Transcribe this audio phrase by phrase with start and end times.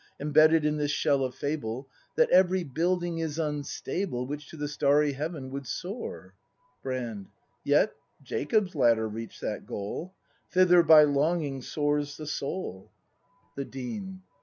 [0.19, 5.13] Embedded in this shell of fable;— That every building is unstable Which to the starry
[5.13, 6.33] heaven would soar!
[6.81, 7.27] Brand.
[7.63, 7.93] Yet,
[8.23, 10.15] Jacob's ladder reach 'd that goal.
[10.49, 12.91] Thither by longing soars the Soul.
[13.53, 14.21] 242 BRAND [act v The Dean.